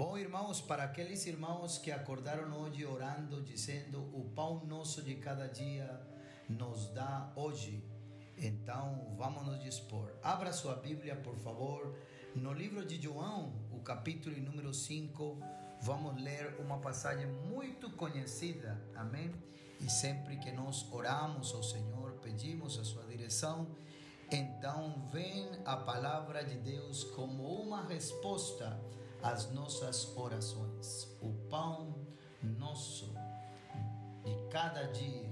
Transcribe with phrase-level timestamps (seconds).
[0.00, 5.46] Bom, irmãos, para aqueles irmãos que acordaram hoje orando, dizendo: O pão nosso de cada
[5.46, 6.00] dia
[6.48, 7.84] nos dá hoje.
[8.34, 10.10] Então, vamos nos dispor.
[10.22, 11.94] Abra sua Bíblia, por favor,
[12.34, 15.38] no livro de João, o capítulo número 5.
[15.82, 19.30] Vamos ler uma passagem muito conhecida, amém?
[19.82, 23.68] E sempre que nós oramos ao Senhor, pedimos a sua direção,
[24.32, 28.80] então vem a palavra de Deus como uma resposta
[29.22, 31.08] às nossas orações.
[31.20, 31.94] O pão
[32.42, 33.12] nosso
[34.24, 35.30] de cada dia.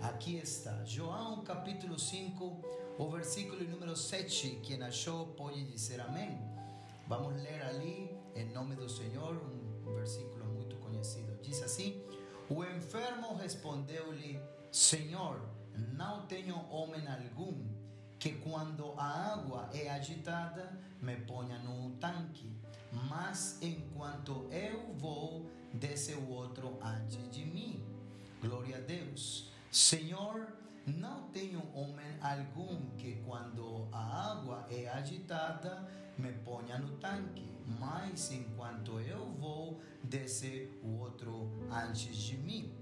[0.00, 2.64] Aqui está, João capítulo 5,
[2.98, 4.60] o versículo número 7.
[4.62, 6.38] Quem achou pode dizer amém.
[7.08, 9.36] Vamos ler ali, em nome do Senhor,
[9.86, 11.40] um versículo muito conhecido.
[11.40, 12.02] Diz assim:
[12.50, 14.40] O enfermo respondeu-lhe:
[14.70, 15.40] Senhor,
[15.92, 17.64] não tenho homem algum
[18.18, 22.50] que quando a água é agitada me ponha no tanque,
[23.08, 27.84] mas enquanto eu vou, desce o outro antes de mim.
[28.40, 29.50] Glória a Deus.
[29.70, 30.46] Senhor,
[30.86, 35.86] não tenho homem algum que quando a água é agitada
[36.16, 37.46] me ponha no tanque,
[37.78, 42.72] mas enquanto eu vou, desce o outro antes de mim.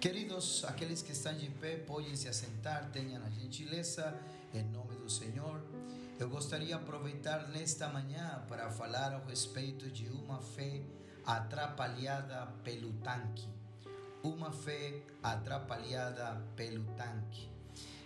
[0.00, 4.18] Queridos, aqueles que estão de pé, podem se assentar, tenham a gentileza,
[4.52, 5.62] em nome do Senhor.
[6.18, 10.82] Eu gostaria de aproveitar nesta manhã para falar a respeito de uma fé
[11.26, 13.48] atrapalhada pelo tanque.
[14.22, 17.50] Uma fé atrapalhada pelo tanque.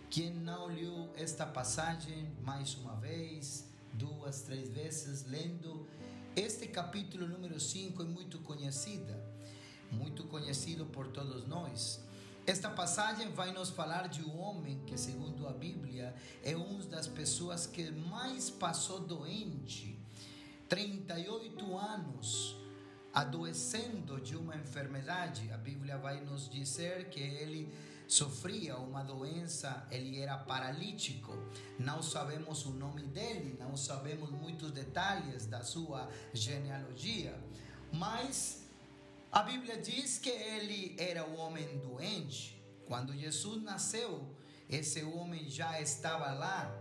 [0.08, 5.86] Quem não leu esta passagem mais uma vez, duas, três vezes, lendo,
[6.34, 9.36] este capítulo número 5 é muito conhecida
[9.90, 12.00] muito conhecido por todos nós.
[12.46, 17.08] Esta passagem vai nos falar de um homem que, segundo a Bíblia, é uma das
[17.08, 19.98] pessoas que mais passou doente,
[20.68, 22.56] 38 anos
[23.12, 25.50] adoecendo de uma enfermidade.
[25.50, 27.74] A Bíblia vai nos dizer que ele
[28.06, 31.32] sofria uma doença, ele era paralítico.
[31.80, 37.36] Não sabemos o nome dele, não sabemos muitos detalhes da sua genealogia,
[37.92, 38.65] mas
[39.30, 42.56] a Bíblia diz que ele era o homem doente.
[42.86, 44.24] Quando Jesus nasceu,
[44.68, 46.72] esse homem já estava lá,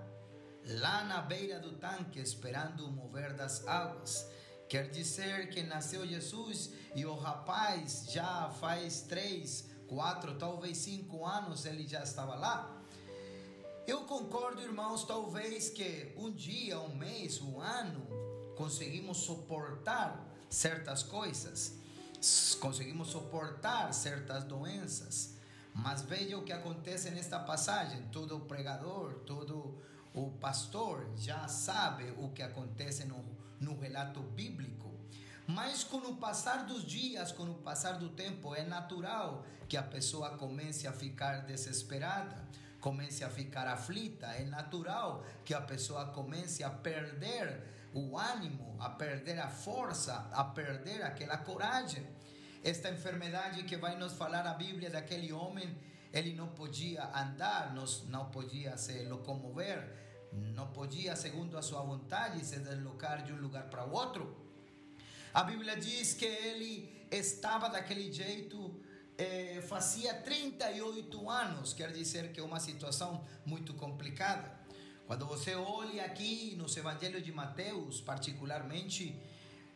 [0.66, 4.28] lá na beira do tanque, esperando o mover das águas.
[4.70, 11.66] Quer dizer que nasceu Jesus e o rapaz já faz três, quatro, talvez cinco anos
[11.66, 12.82] ele já estava lá.
[13.86, 18.08] Eu concordo, irmãos, talvez que um dia, um mês, um ano,
[18.56, 21.85] conseguimos suportar certas coisas
[22.60, 25.36] conseguimos suportar certas doenças.
[25.74, 29.78] Mas veja o que acontece nesta passagem: todo pregador, todo
[30.14, 33.24] o pastor já sabe o que acontece no,
[33.60, 34.94] no relato bíblico.
[35.48, 39.84] Mas com o passar dos dias, com o passar do tempo, é natural que a
[39.84, 42.48] pessoa comece a ficar desesperada,
[42.80, 44.28] comece a ficar aflita.
[44.28, 50.44] É natural que a pessoa comece a perder o ânimo, a perder a força, a
[50.44, 52.06] perder aquela coragem.
[52.62, 55.78] Esta enfermidade que vai nos falar a Bíblia daquele homem,
[56.12, 57.74] ele não podia andar,
[58.10, 59.80] não podia se locomover,
[60.34, 64.36] não podia, segundo a sua vontade, se deslocar de um lugar para outro.
[65.34, 68.78] A Bíblia diz que ele estava daquele jeito
[69.18, 74.65] eh, fazia 38 anos, quer dizer que é uma situação muito complicada.
[75.08, 79.16] Quando você olha aqui nos evangelhos de Mateus, particularmente,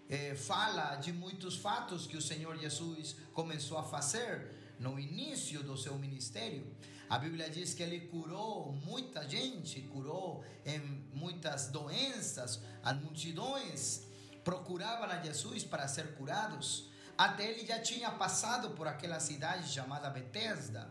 [0.09, 5.78] eh, fala de muitos fatos que o Senhor Jesus começou a fazer no início do
[5.78, 6.66] seu ministério.
[7.07, 10.79] A Bíblia diz que ele curou muita gente, curou em
[11.13, 14.07] muitas doenças, as multidões
[14.44, 16.90] procuravam a Jesus para ser curados.
[17.16, 20.90] Até ele já tinha passado por aquela cidade chamada Betesda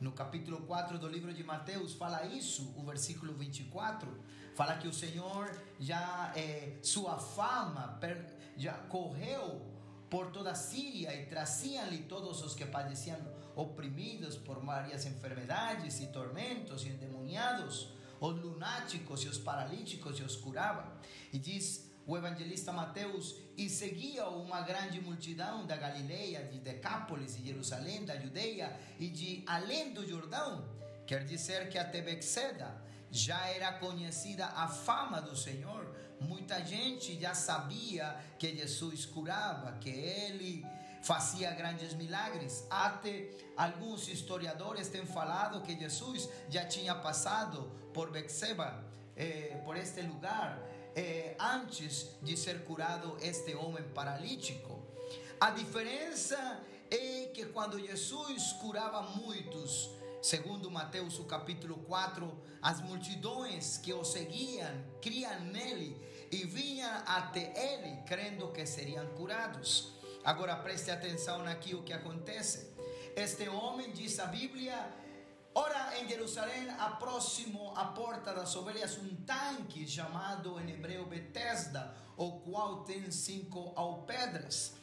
[0.00, 4.08] no capítulo 4 do livro de Mateus, fala isso, o versículo 24.
[4.54, 8.00] Fala que o Senhor já, é, sua fama
[8.56, 9.60] já correu
[10.08, 13.18] por toda a Síria e traziam-lhe todos os que padeciam
[13.54, 20.34] oprimidos por várias enfermidades e tormentos e endemoniados, os lunáticos e os paralíticos e os
[20.34, 20.98] curava.
[21.32, 27.46] E diz o evangelista Mateus, e seguia uma grande multidão da Galileia, de Decápolis, de
[27.46, 30.68] Jerusalém, da Judeia e de além do Jordão.
[31.06, 35.94] Quer dizer que até Bexeda já era conhecida a fama do Senhor.
[36.20, 40.66] Muita gente já sabia que Jesus curava, que ele
[41.02, 42.66] fazia grandes milagres.
[42.68, 48.84] Até alguns historiadores têm falado que Jesus já tinha passado por Bexeba,
[49.14, 50.60] eh, por este lugar
[51.00, 54.78] eh, antes de ser curado este homem paralítico.
[55.40, 56.38] A diferença
[56.90, 62.30] é que quando Jesus curava muitos, segundo Mateus o capítulo 4,
[62.60, 65.96] as multidões que o seguiam criam nele
[66.30, 69.94] e vinham até ele crendo que seriam curados.
[70.22, 72.74] Agora preste atenção aqui o que acontece.
[73.16, 74.76] Este homem, diz a Bíblia,
[75.52, 81.92] Ora, em Jerusalém, a próximo à porta das ovelhas, um tanque chamado em hebreu Betesda,
[82.16, 84.74] o qual tem cinco alpedras.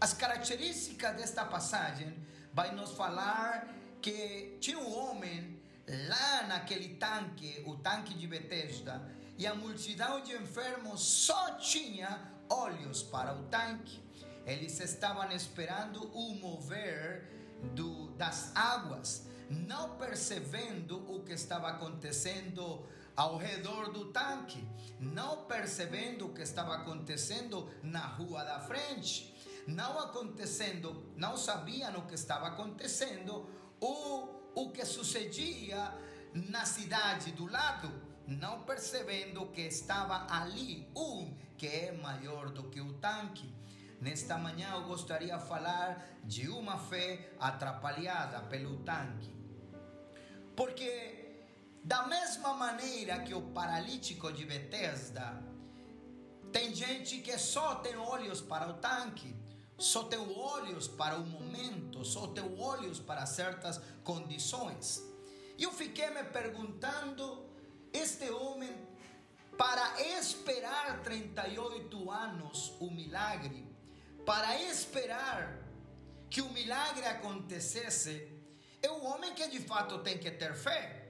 [0.00, 2.12] As características desta passagem
[2.52, 3.68] vai nos falar
[4.02, 5.62] que tinha um homem
[6.08, 9.08] lá naquele tanque, o tanque de Betesda,
[9.38, 14.02] e a multidão de enfermos só tinha olhos para o tanque.
[14.44, 17.30] Eles estavam esperando o mover
[17.74, 24.66] do, das águas não percebendo o que estava acontecendo ao redor do tanque,
[25.00, 29.34] não percebendo o que estava acontecendo na rua da frente,
[29.66, 33.48] não acontecendo, não sabiam o que estava acontecendo,
[33.80, 35.92] ou o que sucedia
[36.34, 37.90] na cidade do lado,
[38.26, 43.54] não percebendo que estava ali um que é maior do que o tanque.
[44.00, 49.35] Nesta manhã eu gostaria de falar de uma fé atrapalhada pelo tanque.
[50.56, 51.26] Porque
[51.84, 55.40] da mesma maneira que o paralítico de Betesda,
[56.52, 59.36] tem gente que só tem olhos para o tanque,
[59.78, 65.02] só tem olhos para o momento, só tem olhos para certas condições.
[65.58, 67.46] E eu fiquei me perguntando,
[67.92, 68.74] este homem,
[69.56, 73.64] para esperar 38 anos o milagre,
[74.24, 75.62] para esperar
[76.28, 78.35] que o milagre acontecesse,
[78.82, 81.04] é o homem que de fato tem que ter fé.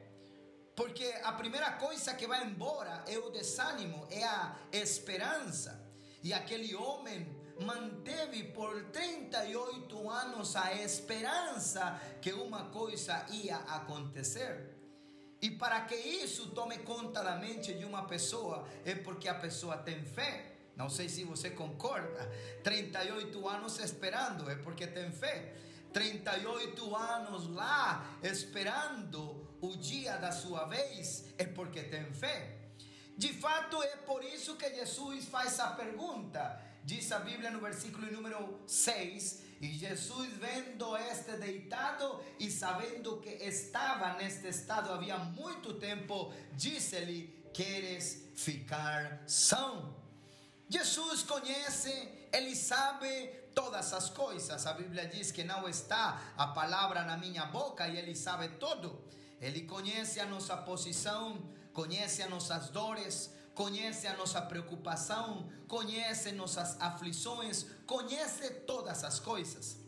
[0.74, 5.82] Porque a primeira coisa que vai embora é o desânimo, é a esperança.
[6.22, 7.26] E aquele homem
[7.60, 14.76] manteve por 38 anos a esperança que uma coisa ia acontecer.
[15.40, 19.78] E para que isso tome conta da mente de uma pessoa, é porque a pessoa
[19.78, 20.52] tem fé.
[20.76, 22.30] Não sei se você concorda.
[22.62, 25.54] 38 anos esperando é porque tem fé.
[25.96, 32.54] 38 anos lá esperando o dia da sua vez é porque tem fé.
[33.16, 36.60] De fato, é por isso que Jesus faz a pergunta.
[36.84, 43.30] Diz a Bíblia no versículo número 6: E Jesus, vendo este deitado e sabendo que
[43.30, 49.96] estava neste estado havia muito tempo, disse-lhe: Queres ficar são?
[50.68, 51.90] Jesus conhece,
[52.34, 54.66] ele sabe todas as coisas.
[54.66, 59.02] A Bíblia diz que não está a palavra na minha boca e ele sabe tudo.
[59.40, 66.78] Ele conhece a nossa posição, conhece as nossas dores, conhece a nossa preocupação, conhece nossas
[66.80, 69.78] aflições, conhece todas as coisas.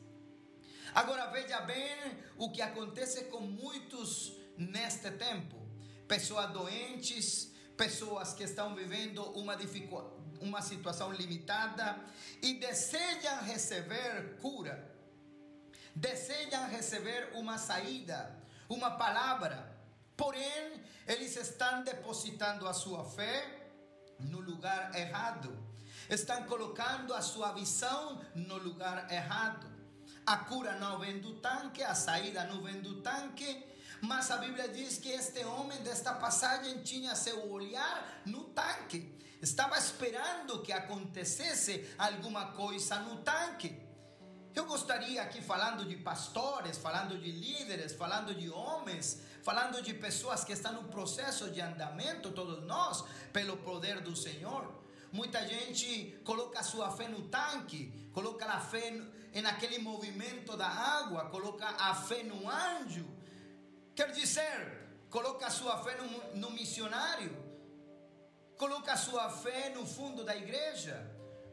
[0.94, 1.94] Agora veja bem
[2.38, 5.56] o que acontece com muitos neste tempo:
[6.09, 11.99] pessoas doentes, pessoas que estão vivendo uma dificuldade uma situação limitada
[12.43, 14.93] e desejam receber cura,
[15.94, 18.37] desejam receber uma saída,
[18.69, 19.76] uma palavra.
[20.17, 23.70] Porém, eles estão depositando a sua fé
[24.18, 25.57] no lugar errado,
[26.11, 29.66] estão colocando a sua visão no lugar errado.
[30.26, 33.64] A cura não vem do tanque, a saída não vem do tanque,
[34.00, 39.16] mas a Bíblia diz que este homem desta passagem tinha seu olhar no tanque.
[39.40, 43.80] Estava esperando que acontecesse alguma coisa no tanque.
[44.54, 50.42] Eu gostaria aqui falando de pastores, falando de líderes, falando de homens, falando de pessoas
[50.42, 54.75] que estão no processo de andamento, todos nós, pelo poder do Senhor.
[55.12, 58.90] Muita gente coloca sua fé no tanque, coloca a fé
[59.40, 63.09] naquele movimento da água, coloca a fé no anjo.
[63.95, 67.48] Quer dizer, coloca sua fé no, no missionário,
[68.59, 71.09] coloca sua fé no fundo da igreja,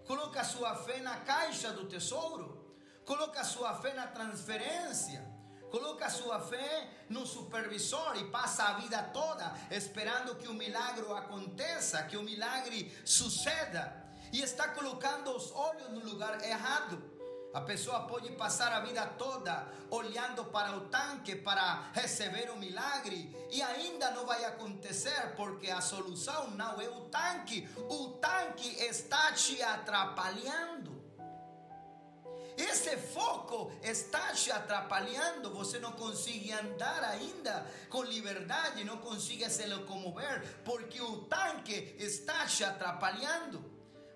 [0.05, 5.23] coloca sua fé na caixa do tesouro, coloca sua fé na transferência,
[5.69, 12.03] coloca sua fé no supervisor e passa a vida toda esperando que o milagre aconteça,
[12.03, 17.14] que o milagre suceda, e está colocando os olhos no lugar errado.
[17.55, 23.33] A pessoa pode passar a vida toda olhando para o tanque para receber o milagre
[23.49, 29.31] e ainda não vai acontecer porque a solução não é o tanque, o tanque está
[29.31, 31.01] te atrapalhando.
[32.57, 39.65] Esse foco está te atrapalhando, você não consegue andar ainda com liberdade, não consegue se
[39.65, 43.63] locomover, porque o tanque está te atrapalhando.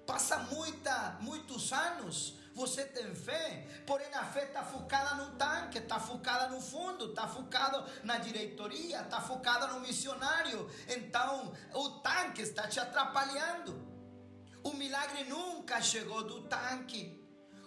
[0.06, 6.00] Passa muita, muitos anos, você tem fé, porém a fé está focada no tanque, está
[6.00, 10.70] focada no fundo, está focada na diretoria, está focada no missionário.
[10.88, 13.88] Então o tanque está te atrapalhando.
[14.64, 17.18] O milagre nunca chegou do tanque.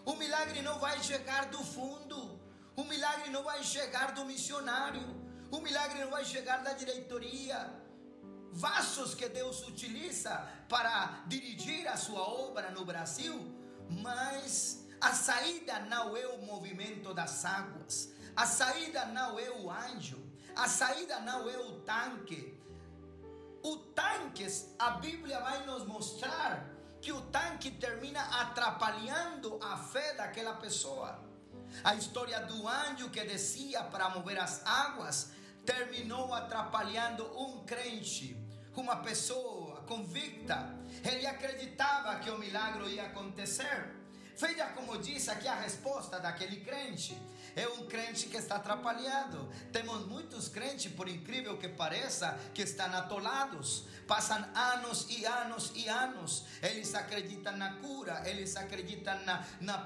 [0.05, 2.41] O milagre não vai chegar do fundo.
[2.77, 5.03] O milagre não vai chegar do missionário.
[5.51, 7.83] O milagre não vai chegar da diretoria.
[8.53, 13.35] Vasos que Deus utiliza para dirigir a sua obra no Brasil,
[14.01, 20.19] mas a saída não é o movimento das águas, a saída não é o anjo,
[20.57, 22.61] a saída não é o tanque.
[23.63, 24.47] O tanque,
[24.79, 26.69] a Bíblia vai nos mostrar
[27.01, 31.21] que o tanque termina atrapalhando a fé daquela pessoa.
[31.83, 35.31] A história do anjo que descia para mover as águas
[35.65, 38.37] terminou atrapalhando um crente,
[38.77, 40.82] uma pessoa convicta.
[41.05, 43.95] Ele acreditava que o milagre ia acontecer.
[44.37, 47.17] Veja como diz aqui a resposta daquele crente
[47.55, 49.49] é um crente que está atrapalhado.
[49.73, 53.85] Temos muitos crentes, por incrível que pareça, que estão atolados.
[54.07, 56.45] Passam anos e anos e anos.
[56.63, 59.79] Eles acreditam na cura, eles acreditam na, na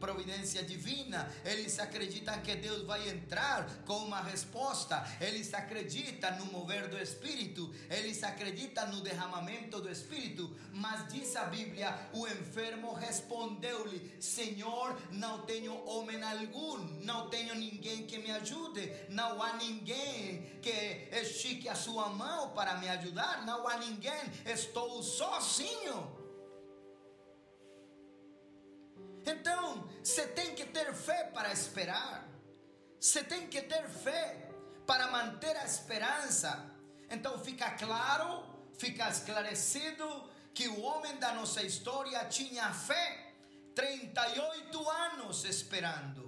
[0.00, 6.88] providência divina, eles acreditam que Deus vai entrar com uma resposta, eles acreditam no mover
[6.88, 10.54] do Espírito, eles acreditam no derramamento do Espírito.
[10.72, 18.04] Mas diz a Bíblia: o enfermo respondeu-lhe: Senhor, não tenho homem algum não tenho ninguém
[18.04, 23.66] que me ajude, não há ninguém que estique a sua mão para me ajudar, não
[23.68, 25.96] há ninguém, estou sozinho.
[29.24, 32.28] Então, você tem que ter fé para esperar,
[32.98, 34.50] você tem que ter fé
[34.84, 36.50] para manter a esperança.
[37.08, 38.44] Então, fica claro,
[38.76, 40.06] fica esclarecido
[40.52, 43.32] que o homem da nossa história tinha fé,
[43.74, 46.25] 38 anos esperando.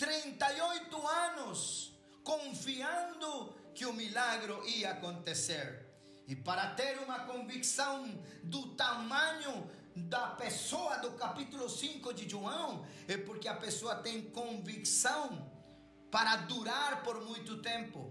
[0.00, 1.92] 38 anos
[2.24, 5.86] confiando que o milagre ia acontecer.
[6.26, 8.06] E para ter uma convicção
[8.42, 15.52] do tamanho da pessoa do capítulo 5 de João, é porque a pessoa tem convicção
[16.10, 18.10] para durar por muito tempo.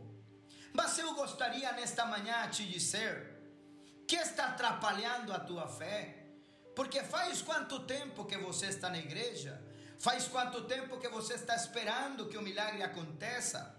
[0.71, 3.35] Mas eu gostaria nesta manhã te dizer
[4.07, 6.27] que está atrapalhando a tua fé,
[6.75, 9.68] porque faz quanto tempo que você está na igreja?
[9.99, 13.75] Faz quanto tempo que você está esperando que o milagre aconteça?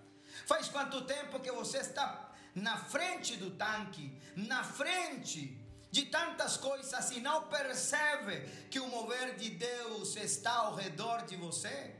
[0.47, 5.59] Faz quanto tempo que você está na frente do tanque, na frente
[5.91, 11.37] de tantas coisas e não percebe que o mover de Deus está ao redor de
[11.37, 11.97] você?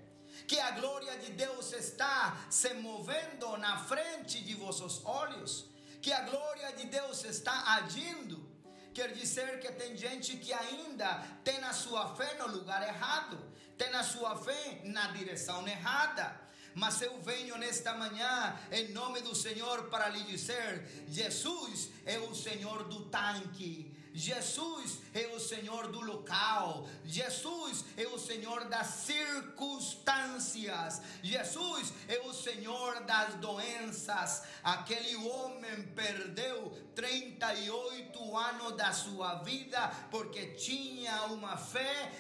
[0.47, 5.71] Que a glória de Deus está se movendo na frente de vossos olhos?
[6.03, 8.51] Que a glória de Deus está agindo?
[8.93, 13.89] Quer dizer que tem gente que ainda tem a sua fé no lugar errado tem
[13.95, 16.39] a sua fé na direção errada.
[16.75, 22.35] Mas eu venho nesta manhã, em nome do Senhor, para lhe dizer: Jesus é o
[22.35, 23.91] Senhor do tanque.
[24.13, 32.35] Jesus é o Senhor do local, Jesus é o Senhor das circunstâncias, Jesus é o
[32.35, 34.43] Senhor das doenças.
[34.65, 42.11] Aquele homem perdeu 38 anos da sua vida porque tinha uma fé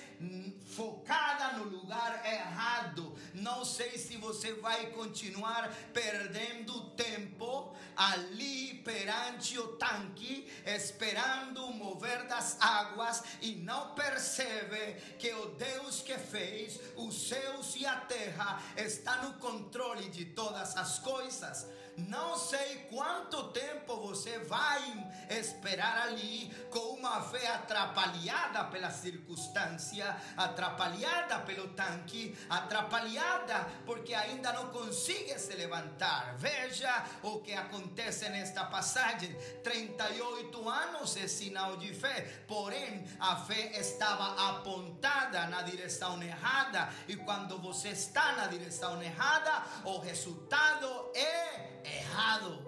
[0.66, 3.16] focada no lugar errado.
[3.34, 12.26] Não sei se você vai continuar perdendo tempo ali perante o tanque, esperando o mover
[12.26, 18.62] das águas e não percebe que o Deus que fez os céus e a terra
[18.76, 21.66] está no controle de todas as coisas.
[22.08, 24.80] Não sei quanto tempo você vai
[25.28, 34.70] esperar ali com uma fé atrapalhada pela circunstância, atrapalhada pelo tanque, atrapalhada porque ainda não
[34.70, 36.34] consegue se levantar.
[36.36, 43.78] Veja o que acontece nesta passagem: 38 anos é sinal de fé, porém a fé
[43.78, 51.80] estava apontada na direção errada, e quando você está na direção errada, o resultado é
[51.96, 52.66] errado.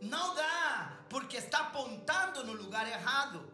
[0.00, 3.52] Não dá, porque está apontando no lugar errado.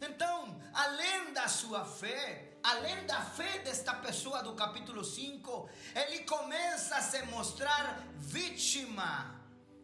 [0.00, 6.96] Então, além da sua fé, além da fé desta pessoa do capítulo 5, ele começa
[6.96, 9.40] a se mostrar vítima.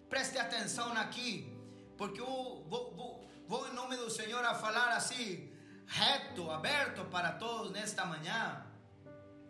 [0.09, 1.54] Preste atenção aqui,
[1.97, 5.52] porque eu vou, vou, vou em nome do Senhor a falar assim,
[5.87, 8.64] reto, aberto para todos nesta manhã.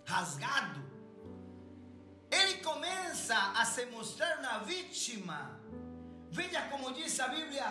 [0.05, 0.98] rasgado.
[2.69, 5.59] Começa a se mostrar uma vítima.
[6.31, 7.65] Veja como diz a Bíblia: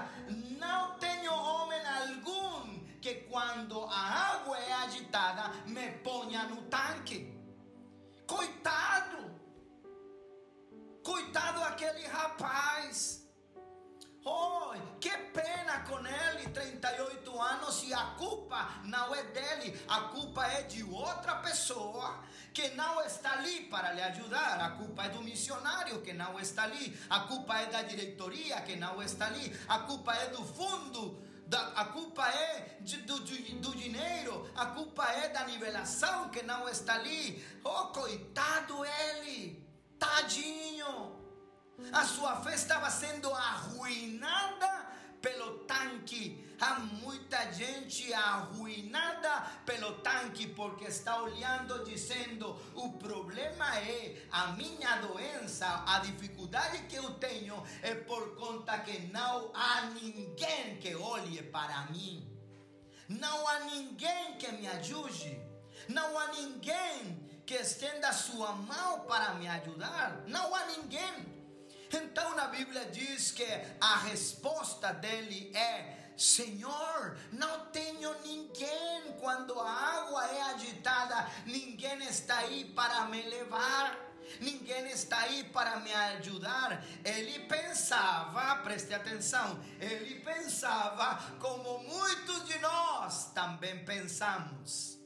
[0.59, 3.99] não tenho homem algum que quando a
[4.33, 7.31] água é agitada me ponha no tanque.
[8.25, 9.39] Coitado!
[11.03, 13.26] Coitado aquele rapaz.
[14.29, 20.45] Oh, que pena com ele, 38 anos, e a culpa não é dele, a culpa
[20.47, 25.21] é de outra pessoa que não está ali para lhe ajudar, a culpa é do
[25.21, 29.79] missionário que não está ali, a culpa é da diretoria que não está ali, a
[29.79, 31.25] culpa é do fundo
[31.75, 36.95] a culpa é de, do, do, dinheiro, a culpa é da nivelação que não está
[36.95, 37.41] ali.
[37.63, 39.65] Oh, coitado ele,
[39.97, 41.16] tadinho.
[41.91, 44.87] A sua fé estava sendo arruinada
[45.21, 46.45] pelo tanque.
[46.59, 54.97] Há muita gente arruinada pelo tanque porque está olhando dizendo: o problema é a minha
[54.97, 61.43] doença, a dificuldade que eu tenho é por conta que não há ninguém que olhe
[61.43, 62.27] para mim.
[63.07, 65.39] Não há ninguém que me ajude.
[65.87, 70.23] Não há ninguém que estenda sua mão para me ajudar.
[70.27, 71.37] Não há ninguém.
[71.91, 73.47] Então na Bíblia diz que
[73.79, 82.37] a resposta dele é: Senhor, não tenho ninguém quando a água é agitada, ninguém está
[82.39, 84.07] aí para me levar.
[84.41, 86.83] Ninguém está aí para me ajudar.
[87.03, 94.97] Ele pensava, preste atenção, ele pensava como muitos de nós também pensamos.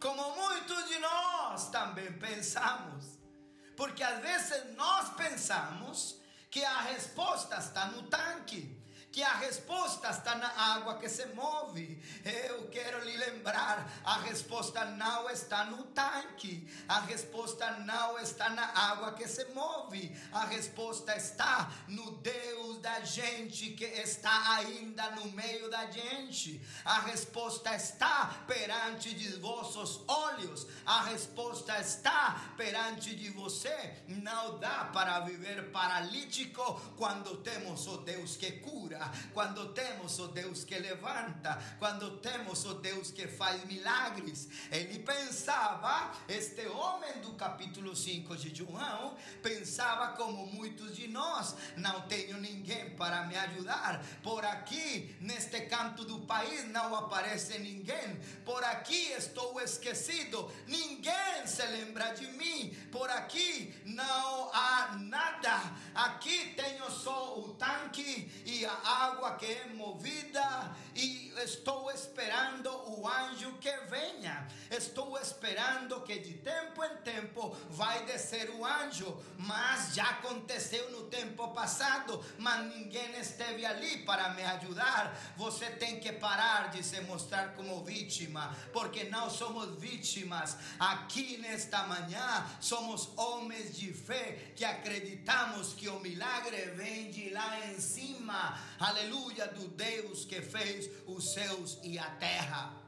[0.00, 3.15] Como muitos de nós também pensamos.
[3.76, 6.16] Porque às vezes nós pensamos
[6.50, 8.75] que a resposta está no tanque
[9.16, 11.98] que a resposta está na água que se move.
[12.22, 18.66] Eu quero lhe lembrar: a resposta não está no tanque, a resposta não está na
[18.90, 25.30] água que se move, a resposta está no Deus da gente que está ainda no
[25.30, 26.60] meio da gente.
[26.84, 33.94] A resposta está perante de vossos olhos, a resposta está perante de você.
[34.08, 40.64] Não dá para viver paralítico quando temos o Deus que cura quando temos o Deus
[40.64, 44.48] que levanta, quando temos o Deus que faz milagres.
[44.70, 44.98] Ele
[45.46, 52.36] pensava, este homem do capítulo 5 de João, pensava como muitos de nós: não tenho
[52.38, 54.04] ninguém para me ajudar.
[54.24, 58.16] Por aqui, neste canto do país, não aparece ninguém.
[58.44, 62.76] Por aqui estou esquecido, ninguém se lembra de mim.
[62.90, 65.62] Por aqui não há nada.
[65.94, 73.06] Aqui tenho só o tanque e a água que é movida e estou esperando o
[73.06, 74.48] anjo que venha.
[74.70, 75.35] Estou esperando
[76.06, 82.24] que de tempo em tempo vai descer o anjo, mas já aconteceu no tempo passado,
[82.38, 85.16] mas ninguém esteve ali para me ajudar.
[85.36, 90.56] Você tem que parar de se mostrar como vítima, porque não somos vítimas.
[90.78, 97.66] Aqui nesta manhã somos homens de fé que acreditamos que o milagre vem de lá
[97.66, 98.58] em cima.
[98.78, 102.85] Aleluia do Deus que fez os céus e a terra.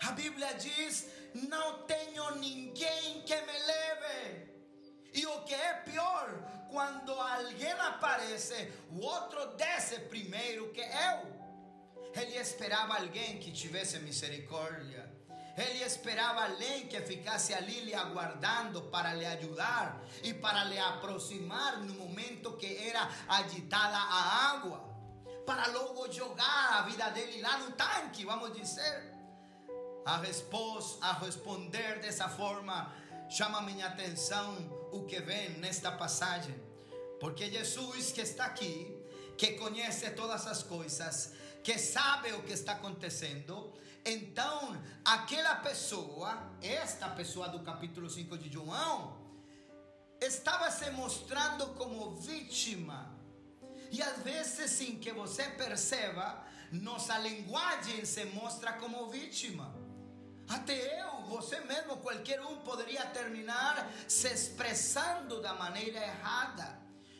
[0.00, 4.50] A Bíblia diz: Não tenho ninguém que me leve.
[5.12, 6.28] E o que é pior,
[6.70, 11.40] quando alguém aparece, o outro desce primeiro que eu.
[12.14, 15.08] Ele esperava alguém que tivesse misericórdia.
[15.56, 21.78] Ele esperava alguém que ficasse ali lhe aguardando para lhe ajudar e para lhe aproximar
[21.78, 24.88] no momento que era agitada a água
[25.44, 29.09] para logo jogar a vida dele lá no tanque, vamos dizer.
[30.04, 32.92] A, respos, a responder dessa forma
[33.28, 34.56] chama minha atenção
[34.90, 36.54] o que vem nesta passagem,
[37.20, 38.96] porque Jesus que está aqui,
[39.38, 43.72] que conhece todas as coisas, que sabe o que está acontecendo,
[44.04, 49.16] então aquela pessoa, esta pessoa do capítulo 5 de João,
[50.20, 53.20] estava se mostrando como vítima
[53.90, 59.74] e às vezes, sem que você perceba, nossa linguagem se mostra como vítima.
[60.50, 66.76] Até eu, você mesmo, qualquer um poderia terminar se expressando da maneira errada.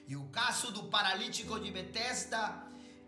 [0.08, 2.60] E o caso do paralítico de Betesda,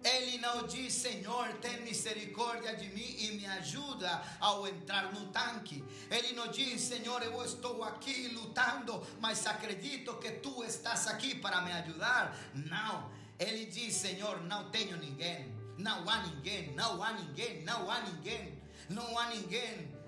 [0.05, 5.83] ele não diz, Senhor, tem misericórdia de mim e me ajuda ao entrar no tanque.
[6.09, 11.63] Ele não diz, Senhor, eu estou aqui lutando, mas acredito que tu estás aqui para
[11.63, 12.37] me ajudar.
[12.55, 13.11] Não.
[13.41, 18.63] Ele diz: Senhor, não tenho ninguém, não há ninguém, não há ninguém, não há ninguém,
[18.89, 20.02] não há ninguém.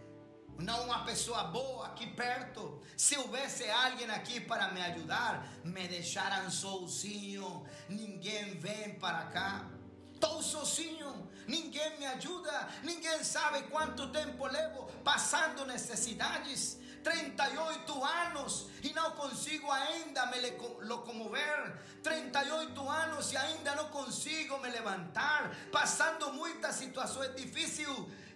[0.58, 2.80] Não uma pessoa boa aqui perto.
[2.96, 7.66] Se houvesse alguém aqui para me ajudar, me deixaram sozinho.
[7.88, 9.70] Ninguém vem para cá.
[10.14, 16.78] Estou sozinho, ninguém me ajuda, ninguém sabe quanto tempo levo passando necessidades.
[17.02, 20.40] 38 anos e não consigo ainda me
[20.86, 21.78] locomover.
[22.02, 27.86] 38 anos e ainda não consigo me levantar, passando muitas situações difíceis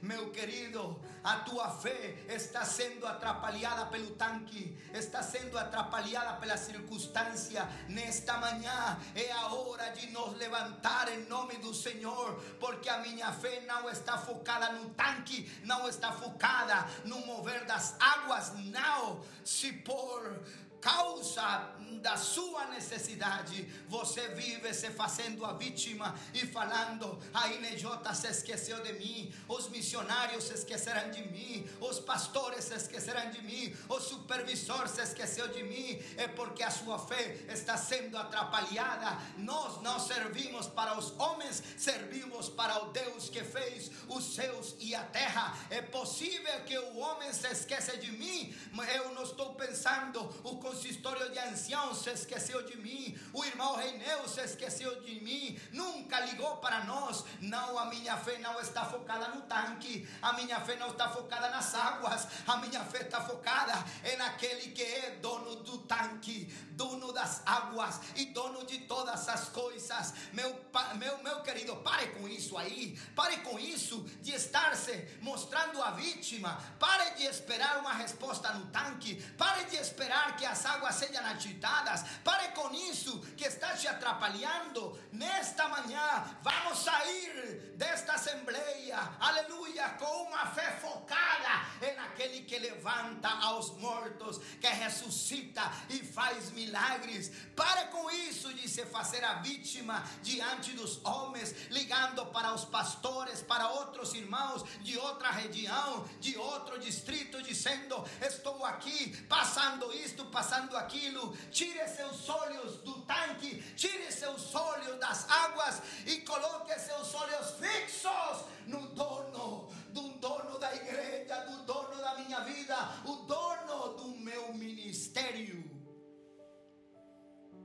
[0.00, 7.68] meu querido, a tua fé está sendo atrapalhada pelo tanque, está sendo atrapalhada pela circunstância.
[7.88, 13.32] Nesta manhã é a hora de nos levantar em nome do Senhor, porque a minha
[13.32, 19.20] fé não está focada no tanque, não está focada no mover das águas, não.
[19.44, 20.42] Se por
[20.81, 28.29] causa da sua necessidade, você vive se fazendo a vítima e falando: a INJ se
[28.29, 33.75] esqueceu de mim, os missionários se esquecerão de mim, os pastores se esquecerão de mim,
[33.88, 39.19] o supervisor se esqueceu de mim, é porque a sua fé está sendo atrapalhada.
[39.38, 44.95] Nós não servimos para os homens, servimos para o Deus que fez os céus e
[44.95, 45.57] a terra.
[45.71, 48.55] É possível que o homem se esqueça de mim,
[48.95, 54.28] eu não estou pensando o consistório de anciãos se esqueceu de mim, o irmão Reineu
[54.28, 57.24] se esqueceu de mim, nunca ligou para nós.
[57.40, 61.48] Não, a minha fé não está focada no tanque, a minha fé não está focada
[61.48, 63.72] nas águas, a minha fé está focada
[64.04, 69.48] em aquele que é dono do tanque, dono das águas e dono de todas as
[69.48, 70.12] coisas.
[70.33, 70.54] Meu,
[70.96, 75.92] meu, meu querido, pare com isso aí, pare com isso de estar se mostrando a
[75.92, 81.25] vítima, pare de esperar uma resposta no tanque, pare de esperar que as águas sejam
[81.25, 82.05] agitadas.
[82.25, 84.99] Pare com isso que está te atrapalhando.
[85.12, 93.29] Nesta manhã, vamos sair desta assembleia, aleluia, com uma fé focada em aquele que levanta
[93.29, 97.31] aos mortos, que ressuscita e faz milagres.
[97.55, 103.42] Pare com isso de se fazer a vítima diante dos homens, ligando para os pastores,
[103.42, 110.47] para outros irmãos de outra região, de outro distrito, dizendo: Estou aqui passando isto, passando
[110.54, 111.37] aquilo.
[111.50, 118.46] Tire seus olhos do tanque, tire seus olhos das águas e coloque seus olhos fixos
[118.66, 124.54] no dono, do dono da igreja, do dono da minha vida, o dono do meu
[124.54, 125.64] ministério.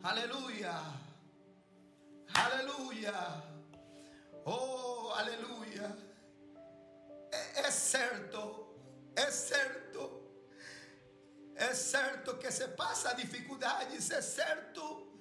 [0.04, 0.74] Aleluia,
[2.34, 3.14] aleluia,
[4.46, 5.98] oh, aleluia.
[7.32, 8.76] É, é certo,
[9.16, 9.93] é certo
[11.56, 15.12] é certo que se passa dificuldades, é certo.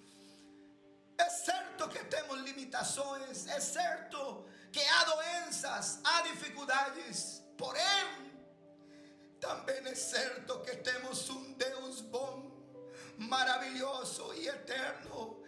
[1.19, 7.43] É certo que temos limitações, é certo que há doenças, há dificuldades.
[7.57, 8.33] Porém,
[9.41, 12.51] também é certo que temos um Deus bom,
[13.19, 15.43] maravilhoso e eterno.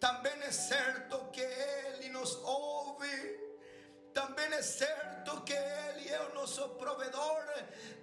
[0.00, 3.49] Também é certo que Ele nos ouve
[4.12, 7.44] também é certo que Ele é o nosso provedor.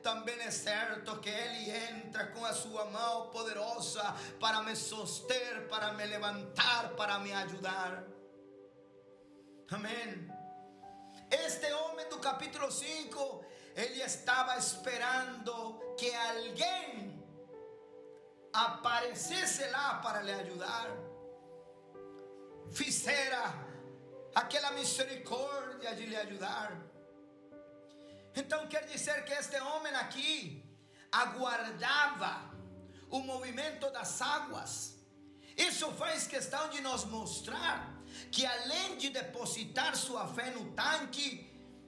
[0.01, 2.85] Também é certo que Ele entra com a sua
[3.31, 4.03] poderosa
[4.39, 8.03] para me soster, para me levantar, para me ajudar.
[9.69, 10.29] Amém.
[11.29, 17.21] Este homem do capítulo 5, ele estava esperando que alguém
[18.53, 20.87] aparecesse lá para lhe ajudar.
[22.71, 23.66] Fizera
[24.39, 26.69] aquela misericórdia de lhe ajudar.
[28.35, 30.63] Então quer dizer que este homem aqui
[31.11, 32.33] aguardava
[33.09, 34.71] o movimento das águas.
[35.57, 37.77] Isso faz questão de nos mostrar
[38.31, 41.27] que além de depositar sua fé no tanque,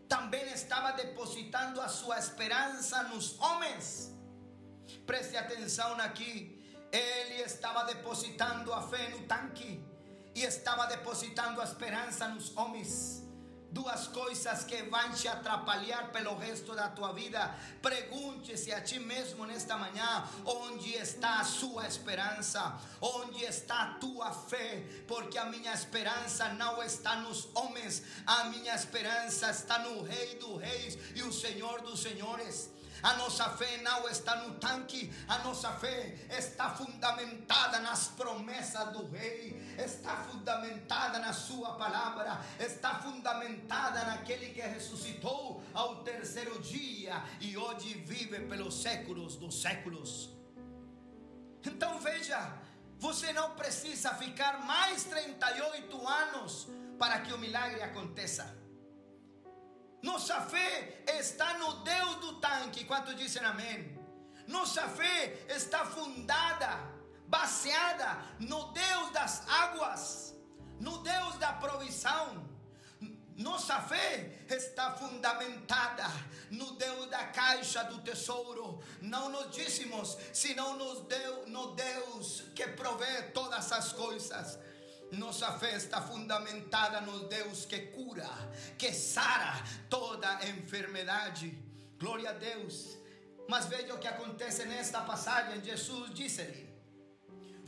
[0.07, 4.11] também estava depositando a sua esperança nos homens.
[5.05, 6.33] Preste atenção aqui.
[6.91, 9.87] Ele estava depositando a fé no tanque
[10.39, 13.21] e estava depositando a esperança nos homens.
[13.71, 17.53] Duas coisas que vão te atrapalhar pelo resto da tua vida.
[17.81, 22.79] Pergunte-se a ti mesmo nesta manhã: onde está a sua esperança?
[23.01, 24.81] Onde está a tua fé?
[25.07, 30.59] Porque a minha esperança não está nos homens, a minha esperança está no Rei dos
[30.61, 32.71] Reis e o Senhor dos Senhores.
[33.01, 39.09] A nossa fé não está no tanque, a nossa fé está fundamentada nas promessas do
[39.09, 47.57] Rei, está fundamentada na Sua palavra, está fundamentada naquele que ressuscitou ao terceiro dia e
[47.57, 50.29] hoje vive pelos séculos dos séculos.
[51.65, 52.57] Então veja,
[52.97, 58.57] você não precisa ficar mais 38 anos para que o milagre aconteça.
[60.01, 62.85] Nossa fé está no Deus do tanque.
[62.85, 63.97] Quanto dizem amém?
[64.47, 66.79] Nossa fé está fundada,
[67.29, 70.35] baseada no Deus das águas,
[70.79, 72.49] no Deus da provisão.
[73.37, 76.05] Nossa fé está fundamentada
[76.51, 82.67] no Deus da caixa do tesouro, não nos dízimos, senão nos Deus, no Deus que
[82.67, 84.59] provê todas as coisas.
[85.11, 88.29] Nossa fé está fundamentada no Deus que cura,
[88.77, 91.57] que sara toda enfermidade.
[91.97, 92.97] Glória a Deus.
[93.47, 95.63] Mas veja o que acontece nesta passagem.
[95.63, 96.68] Jesus disse-lhe,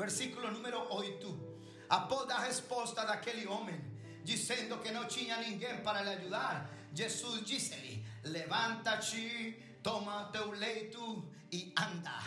[0.01, 3.79] versículo número 8, após a resposta daquele homem,
[4.23, 11.71] dizendo que não tinha ninguém para lhe ajudar, Jesus disse-lhe: Levanta-te, toma teu leito e
[11.77, 12.19] anda.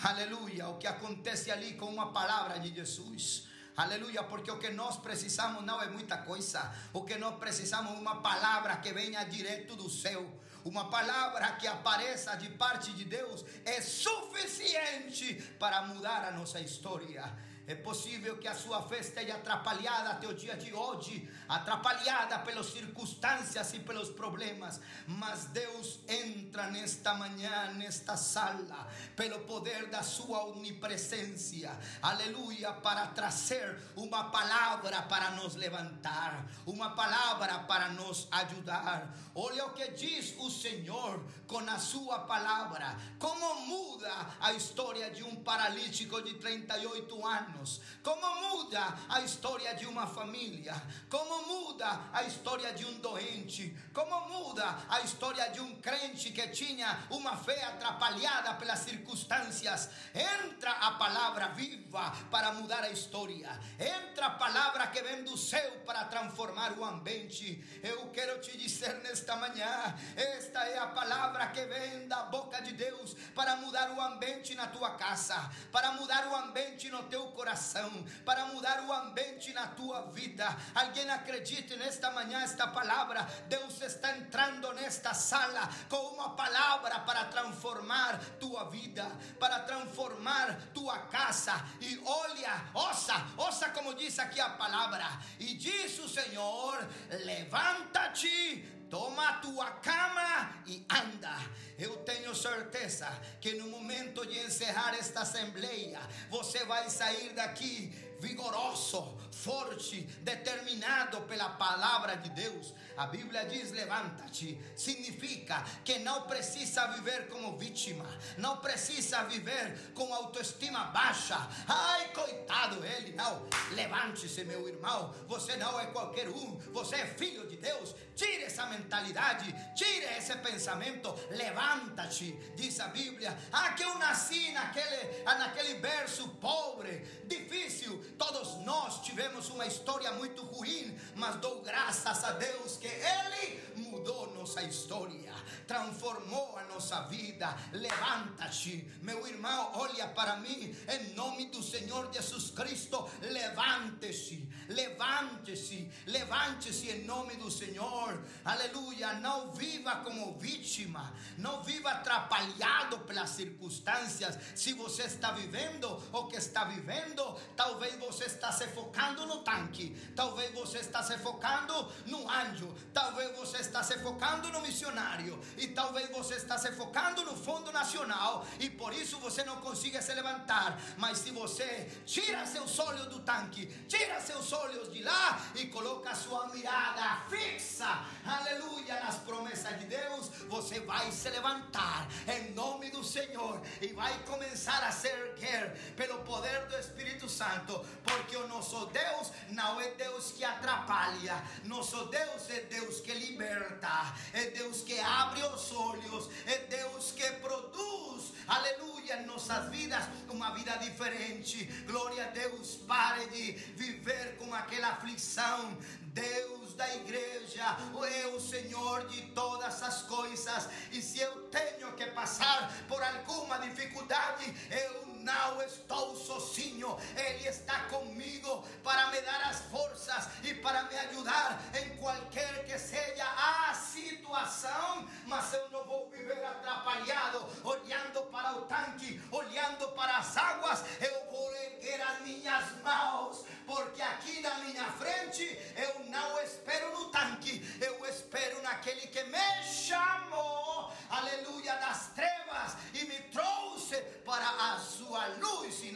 [0.00, 0.68] Aleluia.
[0.68, 3.48] O que acontece ali com uma palavra de Jesus.
[3.76, 6.72] Aleluia, porque o que nós precisamos não é muita coisa.
[6.92, 10.24] O que nós precisamos é uma palavra que venha direto do céu.
[10.64, 17.24] Uma palavra que apareça de parte de Deus é suficiente para mudar a nossa história.
[17.68, 22.64] É possível que a sua fé esteja atrapalhada até o dia de hoje, atrapalhada pelas
[22.72, 30.46] circunstâncias e pelos problemas, mas Deus entra nesta manhã, nesta sala, pelo poder da sua
[30.46, 39.14] onipresença, aleluia, para trazer uma palavra para nos levantar, uma palavra para nos ajudar.
[39.34, 45.22] Olha o que diz o Senhor com a sua palavra, como muda a história de
[45.22, 47.80] um paralítico de 38 anos anos.
[48.02, 50.74] Como muda a história de uma família.
[51.10, 53.76] Como muda a história de um doente.
[53.92, 59.90] Como muda a história de um crente que tinha uma fé atrapalhada pelas circunstâncias.
[60.14, 63.50] Entra a palavra viva para mudar a história.
[63.78, 67.62] Entra a palavra que vem do céu para transformar o ambiente.
[67.82, 72.72] Eu quero te dizer nesta manhã: esta é a palavra que vem da boca de
[72.72, 77.47] Deus para mudar o ambiente na tua casa, para mudar o ambiente no teu coração
[77.48, 77.90] coração,
[78.26, 80.46] para mudar o ambiente na tua vida.
[80.74, 83.22] Alguém acredite nesta manhã, esta palavra.
[83.48, 89.06] Deus está entrando nesta sala com uma palavra para transformar tua vida,
[89.40, 91.54] para transformar tua casa.
[91.80, 95.06] E olha, ouça, ouça como diz aqui a palavra.
[95.40, 96.86] E diz o Senhor:
[97.24, 101.36] levanta-te toma tua cama e anda.
[101.78, 103.06] Eu tenho certeza
[103.40, 111.50] que no momento de encerrar esta assembleia, você vai sair daqui vigoroso, forte, determinado pela
[111.50, 112.74] palavra de Deus.
[112.96, 114.60] A Bíblia diz: levanta-te.
[114.76, 121.38] Significa que não precisa viver como vítima, não precisa viver com autoestima baixa.
[121.68, 123.46] Ai, coitado ele, não.
[123.72, 125.14] Levante-se, meu irmão.
[125.28, 127.94] Você não é qualquer um, você é filho de Deus.
[128.16, 131.14] Tire essa mentalidade, tire esse pensamento.
[131.30, 133.36] Levanta-te, diz a Bíblia.
[133.52, 138.04] Ah, que eu nasci naquele, naquele berço pobre, difícil.
[138.18, 144.34] Todos nós tivemos uma história muito ruim, mas dou graças a Deus que Ele mudou
[144.34, 145.32] nossa história,
[145.66, 147.56] transformou a nossa vida.
[147.72, 153.08] Levanta-te, meu irmão, olha para mim, em nome do Senhor Jesus Cristo.
[153.20, 158.22] Levante-se, levante-se, levante-se em nome do Senhor.
[158.44, 159.14] Aleluia.
[159.14, 164.38] Não viva como vítima, não viva atrapalhado pelas circunstâncias.
[164.54, 167.22] Se você está vivendo o que está vivendo,
[167.56, 173.36] talvez você está se focando no tanque, talvez você está se focando no anjo, talvez
[173.36, 178.46] você está se focando no missionário e talvez você está se focando no fundo nacional
[178.58, 180.80] e por isso você não consiga se levantar.
[180.96, 186.14] Mas se você tira seus olhos do tanque, tira seus olhos de lá e coloca
[186.14, 193.04] sua mirada fixa, aleluia, nas promessas de Deus, você vai se levantar em nome do
[193.04, 198.86] Senhor e vai começar a se erguer pelo poder do Espírito Santo, porque o nosso
[198.86, 204.98] Deus não é Deus que atrapalha, nosso Deus é Deus que liberta, é Deus que
[204.98, 211.64] abre os olhos, é Deus que produz, aleluia, em nossas vidas uma vida diferente.
[211.86, 215.76] Glória a Deus, pare de viver com aquela aflição.
[216.12, 217.76] Deus da igreja
[218.10, 223.58] é o Senhor de todas as coisas, e se eu tenho que passar por alguma
[223.58, 230.82] dificuldade, eu não estou sozinho, Ele está comigo para me dar as forças e para
[230.84, 238.22] me ajudar em qualquer que seja a situação, mas eu não vou viver atrapalhado, olhando
[238.30, 244.40] para o tanque, olhando para as águas, eu vou erguer as minhas mãos, porque aqui
[244.40, 245.44] na minha frente
[245.76, 252.27] eu não espero no tanque, eu espero naquele aquele que me chamou, aleluia, das trevas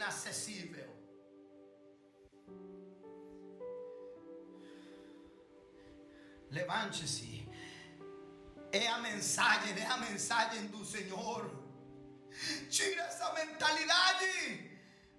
[0.03, 0.89] inacessível.
[6.51, 7.47] Levante-se.
[8.71, 11.49] É a mensagem, é a mensagem do Senhor.
[12.69, 14.71] Tira essa mentalidade,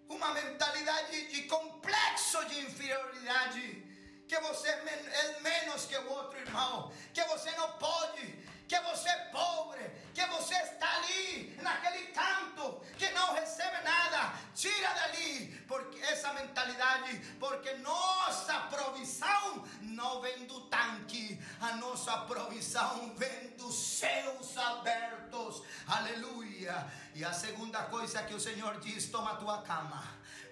[0.09, 3.83] uma mentalidade de complexo de inferioridade
[4.27, 8.23] que você é menos que o outro irmão, que você não pode,
[8.69, 14.35] que você é pobre, que você está ali, naquele canto, que não recebe nada.
[14.55, 23.15] Tira dali, porque essa mentalidade, porque nossa provisão não vem do tanque, a nossa provisão
[23.17, 25.63] vem dos céus abertos.
[25.87, 26.87] Aleluia.
[27.15, 30.03] E a segunda coisa que o Senhor diz: toma tua cama,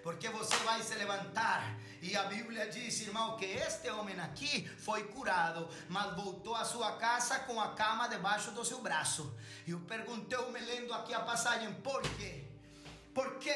[0.03, 5.05] porque você vai se levantar e a Bíblia diz, irmão, que este homem aqui foi
[5.05, 9.33] curado, mas voltou à sua casa com a cama debaixo do seu braço.
[9.65, 12.43] E eu perguntei, me lendo aqui a passagem, por quê?
[13.13, 13.55] Por quê?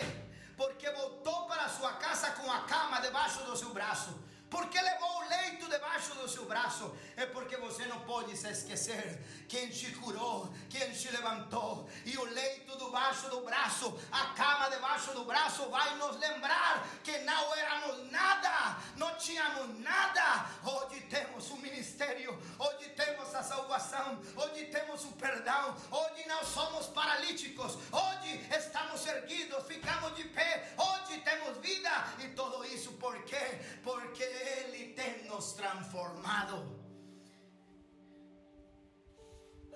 [0.55, 4.17] Porque voltou para sua casa com a cama debaixo do seu braço.
[4.49, 6.95] Porque levou o leito debaixo do seu braço?
[7.17, 11.89] É porque você não pode se esquecer quem te curou, quem te levantou.
[12.05, 17.17] E o leito debaixo do braço, a cama debaixo do braço, vai nos lembrar que
[17.19, 20.49] não éramos nada, não tínhamos nada.
[20.63, 26.87] Hoje temos o ministério, hoje temos a salvação, hoje temos o perdão, hoje não somos
[26.87, 31.89] paralíticos, hoje estamos erguidos, ficamos de pé, hoje temos vida.
[32.19, 33.61] E tudo isso por quê?
[33.83, 36.86] Porque Ele tem nos transformado.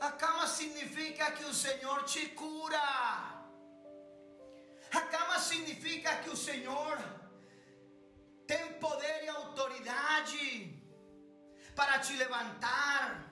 [0.02, 2.82] A cama significa que o Senhor te cura.
[5.00, 6.98] A cama significa que o Senhor
[8.48, 10.84] tem poder e autoridade
[11.76, 13.32] para te levantar.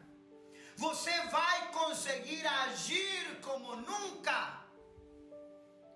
[0.75, 4.63] Você vai conseguir agir como nunca.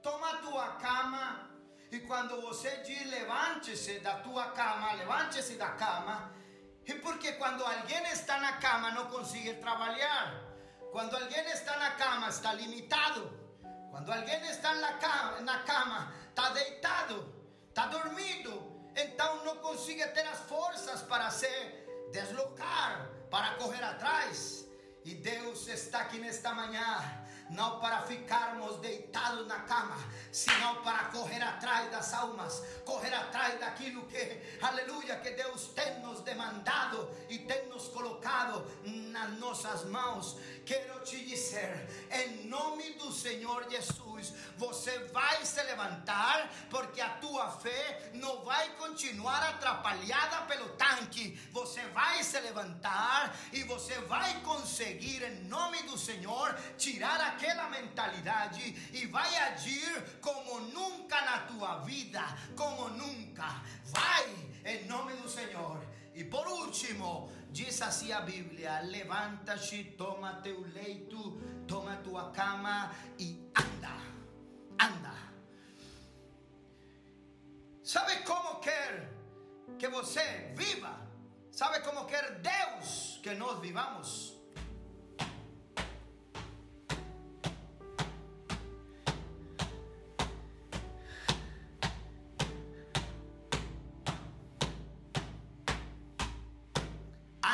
[0.01, 1.51] Toma tua cama
[1.91, 6.33] e quando você diz levante-se da tua cama, levante-se da cama,
[6.87, 10.42] e porque quando alguém está na cama não consegue trabalhar,
[10.93, 13.27] quando alguém está na cama está limitado,
[13.89, 17.33] quando alguém está na cama, na cama está deitado,
[17.67, 18.53] está dormido,
[18.95, 21.49] então não consegue ter as forças para se
[22.11, 24.67] deslocar, para correr atrás.
[25.03, 29.97] E Deus está aqui nesta manhã não para ficarmos deitados na cama,
[30.31, 36.21] senão para correr atrás das almas, correr atrás daquilo que, aleluia, que Deus tem nos
[36.21, 40.37] demandado e tem nos colocado nas nossas mãos.
[40.65, 47.51] Quero te dizer, em nome do Senhor Jesus, você vai se levantar, porque a tua
[47.51, 51.37] fé não vai continuar atrapalhada pelo tanque.
[51.51, 58.89] Você vai se levantar e você vai conseguir, em nome do Senhor, tirar aquela mentalidade
[58.93, 62.21] e vai agir como nunca na tua vida,
[62.55, 63.61] como nunca.
[63.85, 65.85] Vai em nome do Senhor.
[66.15, 73.39] E por último, diz assim a Bíblia: levanta-te, toma teu leito, toma tua cama e
[73.55, 73.95] anda,
[74.79, 75.13] anda.
[77.83, 79.13] Sabe como quer
[79.77, 80.99] que você viva?
[81.51, 84.32] Sabe como quer Deus que nós vivamos?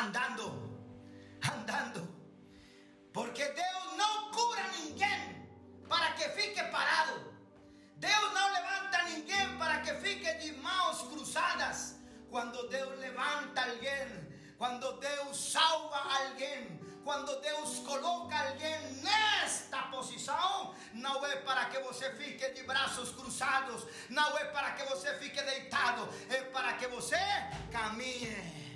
[0.00, 0.46] andando,
[1.42, 2.02] andando.
[3.12, 5.48] Porque Dios no cura a ninguém
[5.88, 7.34] para que fique parado.
[7.96, 11.96] Dios no levanta a ninguém para que fique de manos cruzadas.
[12.30, 18.92] Cuando Dios levanta a alguien, cuando Dios salva a alguien, cuando Deus coloca a alguém
[19.02, 24.84] nesta posição, não é para que você fique de braços cruzados, não é para que
[24.84, 27.18] você fique deitado, é para que você
[27.72, 28.69] caminhe.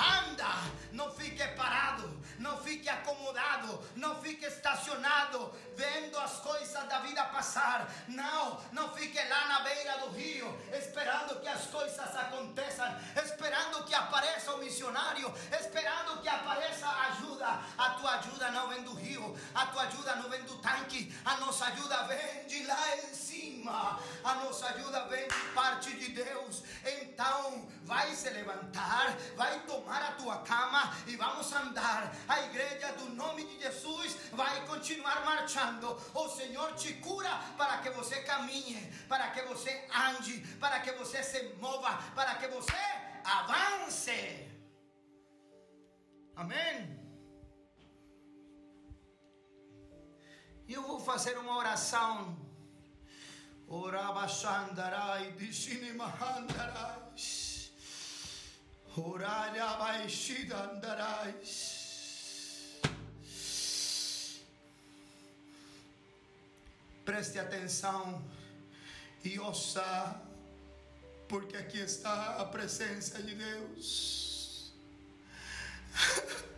[0.00, 0.39] and
[0.92, 7.88] Não fique parado, não fique acomodado, não fique estacionado, vendo as coisas da vida passar.
[8.08, 12.86] Não, não fique lá na beira do rio, esperando que as coisas aconteçam,
[13.22, 17.60] esperando que apareça o missionário, esperando que apareça a ajuda.
[17.78, 21.36] A tua ajuda não vem do rio, a tua ajuda não vem do tanque, a
[21.36, 26.62] nossa ajuda vem de lá em cima, a nossa ajuda vem de parte de Deus.
[26.84, 30.38] Então, vai se levantar, vai tomar a tua
[34.80, 35.96] continuar marchando.
[36.14, 41.22] O Senhor te cura para que você caminhe, para que você ande, para que você
[41.22, 42.76] se mova, para que você
[43.24, 44.48] avance.
[46.34, 46.98] Amém?
[50.68, 52.38] Eu vou fazer uma oração.
[53.68, 55.32] Orava Shandarai,
[58.96, 61.34] Oralha Baishidandarai.
[67.04, 68.22] Preste atenção
[69.24, 70.20] e ouça,
[71.28, 74.72] porque aqui está a presença de Deus.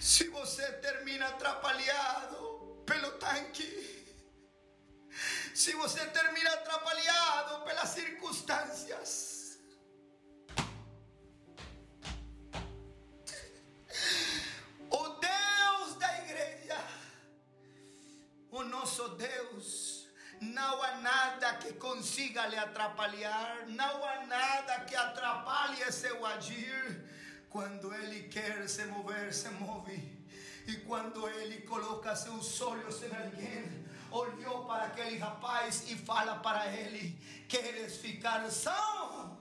[0.00, 3.92] Se você termina atrapalhado pelo tanque,
[5.54, 9.41] se você termina atrapalhado pelas circunstâncias,
[19.02, 20.06] nosso Deus,
[20.40, 27.08] não há nada que consiga lhe atrapalhar, não há nada que atrapalhe seu agir.
[27.50, 30.20] Quando Ele quer se mover, se move.
[30.66, 36.66] E quando Ele coloca seus olhos em alguém, olhou para aquele rapaz e fala para
[36.72, 39.40] ele: Queres ficar são?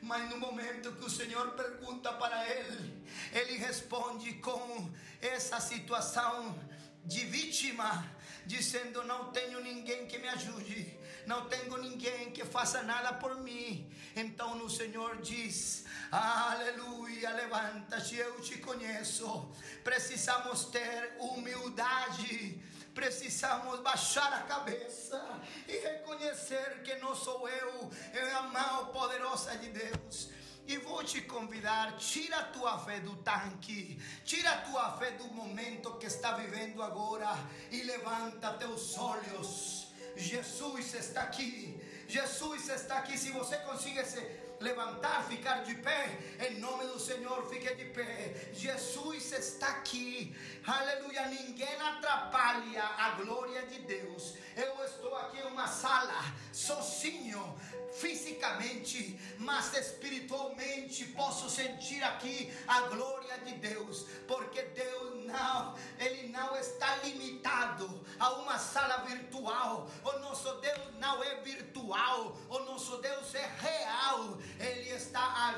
[0.00, 4.90] Mas no momento que o Senhor pergunta para ele, ele responde com
[5.20, 6.58] essa situação
[7.04, 8.06] de vítima,
[8.46, 13.90] dizendo: Não tenho ninguém que me ajude, não tenho ninguém que faça nada por mim.
[14.16, 19.50] Então o Senhor diz: Aleluia, levanta-te, eu te conheço.
[19.84, 22.60] Precisamos ter humildade.
[22.94, 29.70] Precisamos baixar a cabeça e reconhecer que não sou eu, é a mão poderosa de
[29.70, 30.28] Deus.
[30.70, 35.24] E vou te convidar, tira a tua fé do tanque, tira a tua fé do
[35.34, 37.36] momento que está vivendo agora
[37.72, 39.88] e levanta teus olhos.
[40.16, 43.18] Jesus está aqui, Jesus está aqui.
[43.18, 44.20] Se você consegue se
[44.60, 48.50] levantar, ficar de pé, em nome do Senhor, fique de pé.
[48.52, 50.36] Jesus está aqui,
[50.66, 51.26] aleluia.
[51.28, 54.34] Ninguém atrapalha a glória de Deus.
[54.54, 57.58] Eu estou aqui em uma sala, sozinho,
[57.92, 66.54] fisicamente, mas espiritualmente posso sentir aqui a glória de Deus, porque Deus não, Ele não
[66.56, 69.88] está limitado a uma sala virtual.
[70.04, 74.38] O nosso Deus não é virtual, o nosso Deus é real.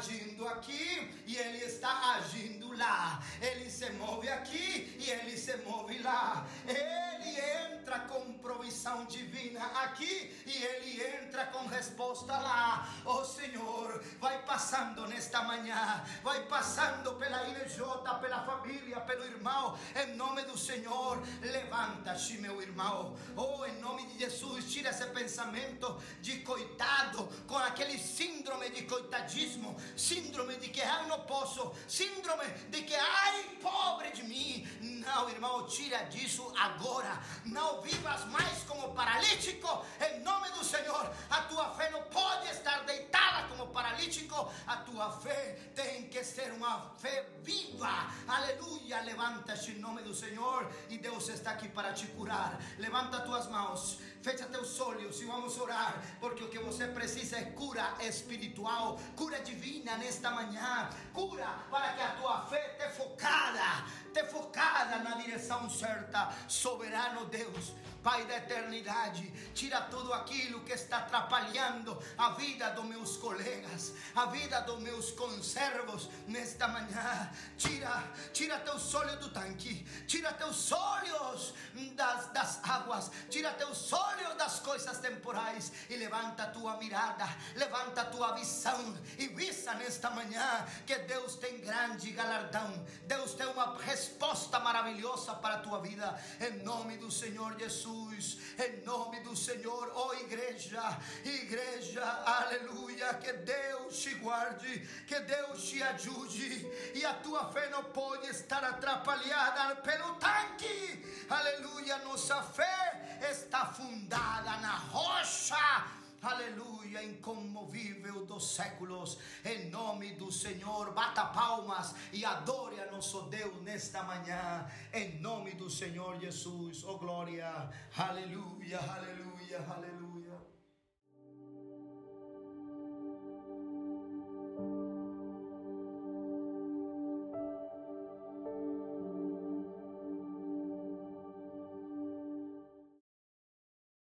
[0.03, 3.23] Agindo aqui e Ele está agindo lá.
[3.41, 6.45] Ele se move aqui e Ele se move lá.
[6.67, 12.89] Ele entra com provisão divina aqui e Ele entra com resposta lá.
[13.05, 17.79] Oh Senhor, vai passando nesta manhã, vai passando pela INJ,
[18.21, 23.17] pela família, pelo irmão, em nome do Senhor, levanta-te, meu irmão.
[23.37, 29.77] Oh, em nome de Jesus, tira esse pensamento de coitado, com aquele síndrome de coitadismo,
[29.97, 34.67] síndrome de que ai não posso, síndrome de que ai pobre de mim.
[34.81, 37.21] Não, irmão, tira disso agora.
[37.45, 41.13] Não vivas mais como paralítico, em nome do Senhor.
[41.31, 46.53] A tua fé não pode estar deitada como paralítico, a tua fé tem que ser
[46.53, 48.11] uma fé viva.
[48.27, 52.59] Aleluia, levanta-te em nome do Senhor e Deus está aqui para te curar.
[52.79, 57.45] Levanta tuas mãos, fecha teus olhos e vamos orar, porque o que você precisa é
[57.45, 63.85] cura espiritual, cura divina nesta manhã, cura para que a tua fé esteja focada,
[64.21, 66.33] focada na direção certa.
[66.49, 73.17] Soberano Deus, Pai da eternidade, tira tudo aquilo que está atrapalhando a vida dos meus
[73.17, 77.31] colegas, a vida dos meus conservos nesta manhã.
[77.57, 78.03] Tira,
[78.33, 81.55] tira teus olhos do tanque, tira teus olhos
[81.95, 88.33] das, das águas, tira teus olhos das coisas temporais e levanta tua mirada, levanta tua
[88.33, 95.33] visão e visa nesta manhã que Deus tem grande galardão, Deus tem uma resposta maravilhosa
[95.37, 100.83] para a tua vida, em nome do Senhor Jesus, em nome do Senhor, oh igreja,
[101.25, 107.85] igreja, aleluia, que Deus te guarde, que Deus te ajude e a tua fé não
[107.85, 118.55] pode estar atrapalhada pelo tanque, aleluia, nossa fé está fundada na rocha aleluia, incomovível dos
[118.55, 125.19] séculos, em nome do Senhor, bata palmas e adore a nosso Deus nesta manhã, em
[125.21, 130.12] nome do Senhor Jesus, oh glória, aleluia, aleluia, aleluia.